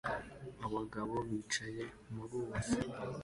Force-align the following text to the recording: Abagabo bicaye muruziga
Abagabo 0.65 1.15
bicaye 1.27 1.83
muruziga 2.13 2.97